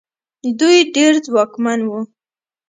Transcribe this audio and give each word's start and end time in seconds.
دوی 0.59 0.77
ډېر 0.95 1.13
ځواکمن 1.25 1.79
وو. 1.89 1.99